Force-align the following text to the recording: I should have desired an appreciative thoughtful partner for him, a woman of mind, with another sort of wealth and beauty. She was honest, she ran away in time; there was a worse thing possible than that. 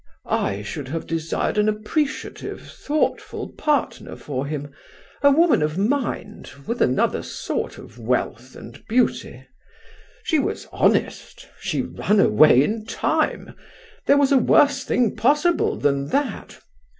I 0.25 0.63
should 0.63 0.87
have 0.87 1.05
desired 1.05 1.59
an 1.59 1.69
appreciative 1.69 2.59
thoughtful 2.63 3.49
partner 3.49 4.15
for 4.15 4.47
him, 4.47 4.69
a 5.21 5.29
woman 5.29 5.61
of 5.61 5.77
mind, 5.77 6.49
with 6.65 6.81
another 6.81 7.21
sort 7.21 7.77
of 7.77 7.99
wealth 7.99 8.55
and 8.55 8.83
beauty. 8.87 9.45
She 10.23 10.39
was 10.39 10.67
honest, 10.71 11.47
she 11.59 11.83
ran 11.83 12.19
away 12.19 12.63
in 12.63 12.85
time; 12.87 13.53
there 14.07 14.17
was 14.17 14.31
a 14.31 14.39
worse 14.39 14.83
thing 14.83 15.15
possible 15.15 15.75
than 15.77 16.07
that. 16.07 16.57